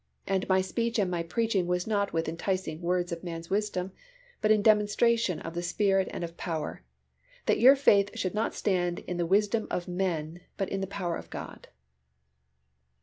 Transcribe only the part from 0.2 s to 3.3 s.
And my speech and my preaching was not with enticing words of